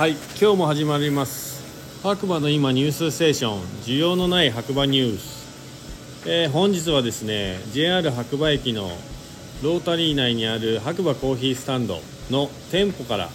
[0.00, 1.62] はい今日も始まります。
[2.02, 3.60] 白馬の今ニュースステーション。
[3.84, 8.90] 需要のない白馬ニュース、えー本日はですね JR 白馬駅の
[9.62, 12.00] ロータリー内にある白馬コーヒースタンド
[12.30, 13.28] の店舗から、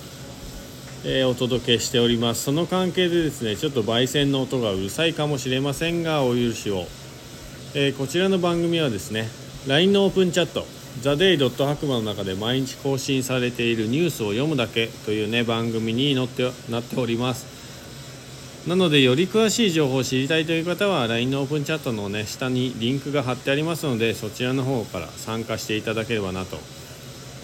[1.03, 2.45] えーお届けしております。
[2.45, 6.85] その関係でですねちょっと焙煎の音がうるさいかもしれませんがお許しを、
[7.75, 9.29] えーこちらの番組はですね
[9.67, 10.65] LINE のオープンチャット。
[11.01, 17.55] ザデイドット白馬の中で毎日更新されているニュースを読むだけというね番組に載ってなっております。
[18.67, 26.57] なのでより詳しい情報を知りたいという方は LINE のオープンチャットのね下にリンクが貼ってありますのでそちらの方から参加していただければなと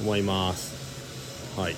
[0.01, 1.59] 思います。
[1.59, 1.75] はい。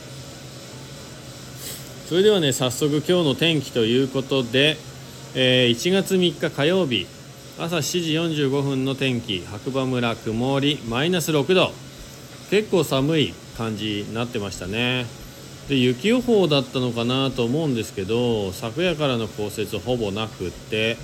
[2.07, 4.77] それではね早速今日の天気ということで、
[5.35, 7.07] えー1月3日火曜日。
[7.59, 7.81] 朝7
[8.35, 11.71] 時45分の天気白馬村曇りマイナス6度。
[12.49, 15.05] 結構寒い感じになってましたね。
[15.69, 20.97] で雪予報だったのかなと思うんですけど昨夜からの降雪ほぼなくって、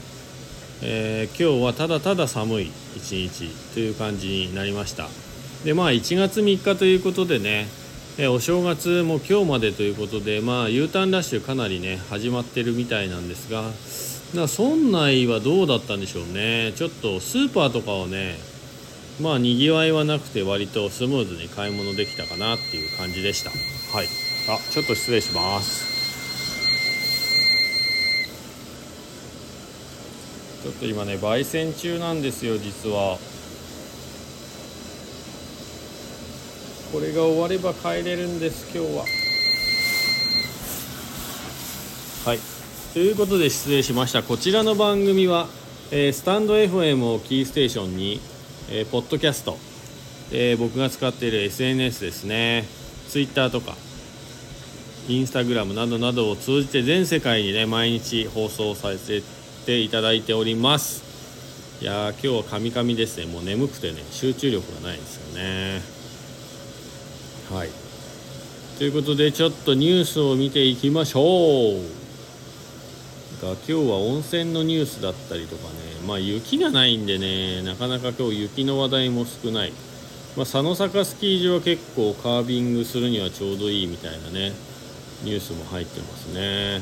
[0.81, 5.07] えー今日はただただ寒い一日という感じになりました。
[5.63, 7.67] でまあ1月3日ということでね
[8.21, 13.61] えお正月も今日までということでまあ U ターンラッシュかなりね始まってるみたいなんですが
[14.35, 16.73] だ村内はどうだったんでしょうね。
[16.75, 18.35] ちょっとスーパーとかはね
[19.21, 23.51] まあにぎわいはなくて割とスムーズに買い物できたかなっていう感じでした。
[23.51, 24.07] はい。
[24.49, 25.87] あちょっと失礼します。
[30.61, 33.17] ちょっと今ね焙煎中なんですよ実は。
[36.91, 39.05] これが終われば帰れるんです今日は。
[42.25, 42.39] はい。
[42.93, 44.23] ということで失礼しました。
[44.23, 45.47] こちらの番組は、
[45.91, 48.19] えースタンド FM をキーステーションに、
[48.71, 49.59] えーポッドキャスト、
[50.31, 52.65] えー僕が使っている SNS ですね。
[53.07, 53.75] Twitter とか
[55.07, 59.21] インスタグラムなどなどを通じて全世界にね毎日放送させ
[59.67, 61.03] ていただいております。
[61.81, 63.27] いやー今日はカミカミですね。
[63.27, 65.98] もう眠くてね集中力がないですよね。
[67.51, 67.69] はい。
[68.77, 71.81] ということでちょっとニュースを見ていきましょう。
[73.41, 75.79] が今日は温泉のニュースだったりとかね。
[76.05, 79.71] まあ雪がないんでねなかなか今日雪の話題も少ない、
[80.37, 84.53] まあ、佐野坂スキー場は結構カービングするにはちょうどいいみたいなね
[85.23, 86.81] ニュースも入ってますね。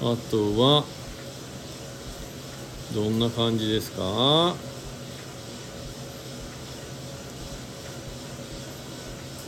[0.00, 0.84] あとは
[2.94, 4.54] どんな感じですか？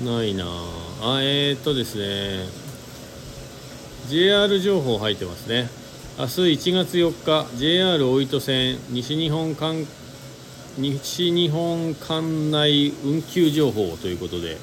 [0.03, 0.45] ないな。
[1.03, 2.47] あえー、っとですね。
[4.09, 5.69] JR 情報入ってますね。
[6.19, 6.33] 明日
[6.71, 8.79] 1月4日 JR 大糸線。
[8.91, 9.87] 西日本間
[10.79, 13.97] 西日本管内運休情報。
[14.03, 14.59] ということで。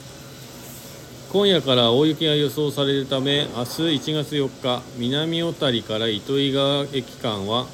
[1.31, 3.81] 今夜から大雪が予想されるため明日
[4.11, 7.67] 1月4日南小谷から糸魚川駅間は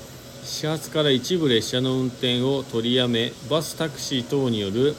[0.44, 4.94] 始発から一部列車の運転を取りやめバスタクシー等による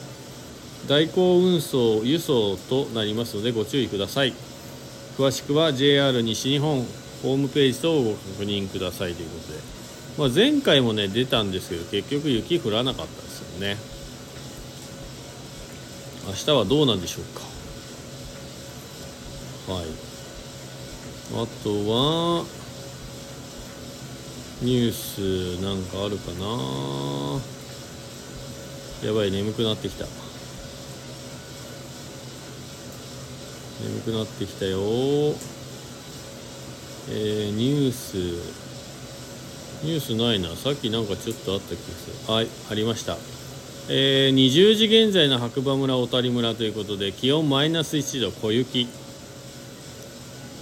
[0.87, 4.33] 代行運送輸送となりますのでご注意ください。
[5.17, 6.85] 詳しくは JR 西日本
[7.21, 9.59] ホームページ等をご確認くださいということで、
[10.17, 13.77] まあ、前回もね出たんですけど結局雪降らなかったですよね。
[16.27, 17.41] 明日はどうなんでしょうか。
[19.73, 19.85] はい。
[21.31, 22.45] あとは
[24.61, 27.39] ニュースなんかあるかな。
[29.07, 30.05] やばい眠くなってきた。
[33.81, 34.79] 眠くなってきたよ。
[37.11, 38.17] えー、ニュース。
[39.83, 40.49] ニュースないな。
[40.55, 42.33] さっきなんかちょっとあった気がする。
[42.33, 43.17] はいありました。
[43.87, 48.87] えー、20時現在の白馬村小谷村ということで気温マイナス1度小雪。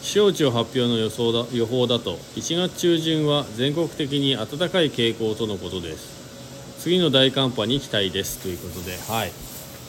[0.03, 2.17] 気象庁発表の予想だ予報だと。
[2.35, 6.77] 1月中旬は全国的に暖かい傾向とのことです。
[6.79, 8.38] 次の大寒波に期待です。
[8.38, 9.31] ということではい。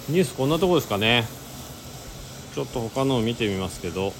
[0.08, 1.26] ニュースこんなとこですかね。
[2.54, 4.08] ちょっと他のを見てみますけど。
[4.08, 4.10] う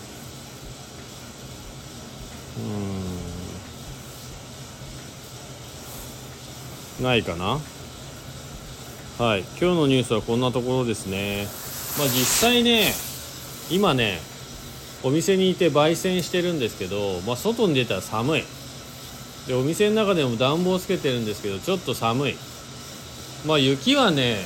[2.61, 2.63] ー
[7.01, 7.05] ん。
[7.05, 7.61] ないかな？
[9.19, 9.41] はい。
[9.41, 11.47] 今日のニュースはこんなところですね。
[11.99, 12.93] まあ実際ね
[13.71, 14.19] 今ね
[15.03, 18.45] お店にいて焙煎してるんですけど、まあ、外に出たら寒い。
[19.47, 22.37] でお店の中でも暖房つけてるんですけどちょっと寒い。
[23.47, 24.39] まあ雪はね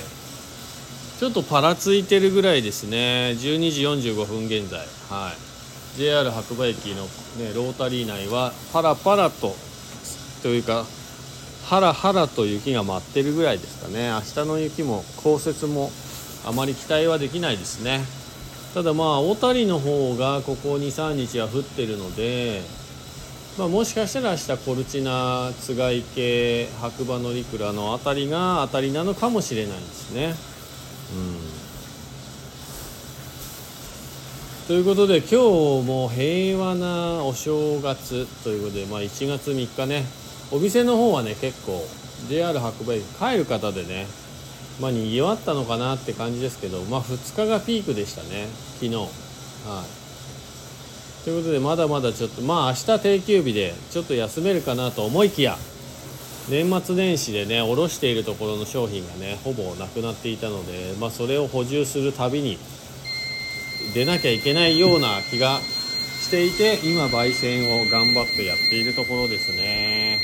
[1.23, 3.37] ちょっとパラついてるぐらいですね。
[3.39, 4.81] 12時45分現在。
[5.09, 5.97] はい。
[5.97, 9.55] JR 白馬駅の、ね、ロータリー内はパラパラと
[10.43, 10.85] というか
[11.65, 14.09] ハラハラと雪が舞ってるぐらいですかね。
[14.09, 15.93] 明日の雪も降雪も
[16.45, 18.01] あまり期待はできないですね。
[18.75, 22.63] ただまあ小谷の方がここ23日は降ってるので、
[23.57, 30.51] まあ、もしかしたら明日コルチナ津賀池白馬乗鞍の辺りが当たりなのかもしれないですね。
[34.67, 35.35] ということで今日
[35.87, 40.05] も平和なお正月ということで、まあ、1月3日ね
[40.51, 41.85] お店の方はね結構
[42.29, 44.07] JR 白馬駅帰る方でね
[44.81, 48.97] まあにぎわったのかなって感じですけどまあ2日がピークでしたね昨日。
[48.97, 51.25] はい。
[51.25, 55.57] ということでまだまだちょっとまあ明日定休日でちょっと休めるかなと思いきや
[56.49, 62.59] 年末年始でね卸しているところの商品がねほぼなくなっていたので、まあ、それを補充するたびに
[63.95, 70.19] 出なきゃいけないような気がしていて今焙煎を頑張ってやっているところですね。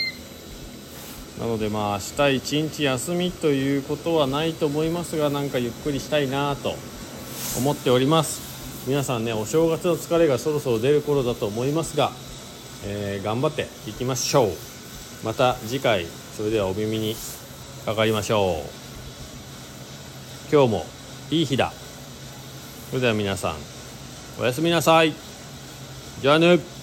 [1.39, 6.75] なのでまあ明日一日休みということはないと思いますがなんかゆっくりしたいなと
[7.59, 8.87] 思っております。
[8.89, 12.11] 皆さんねお正月の疲れがそろそろ出る頃だと思いますが、
[12.85, 14.78] えー、頑張っていきましょう。
[15.25, 16.07] また次回
[16.37, 17.17] それではお耳に
[17.85, 20.53] かかりましょう。
[20.53, 20.87] 今日も
[21.31, 21.73] いい日だ。
[22.91, 23.57] それでは皆さん
[24.41, 25.13] おやすみなさい。
[26.21, 26.78] じゃあね。